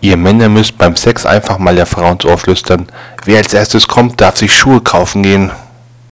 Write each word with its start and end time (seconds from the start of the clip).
Ihr 0.00 0.16
Männer 0.16 0.48
müsst 0.48 0.78
beim 0.78 0.94
Sex 0.94 1.24
einfach 1.26 1.58
mal 1.58 1.74
der 1.74 1.86
Frau 1.86 2.10
ins 2.12 2.24
Ohr 2.24 2.38
flüstern. 2.38 2.86
Wer 3.24 3.38
als 3.38 3.54
erstes 3.54 3.88
kommt, 3.88 4.20
darf 4.20 4.36
sich 4.36 4.54
Schuhe 4.54 4.80
kaufen 4.80 5.22
gehen. 5.22 5.50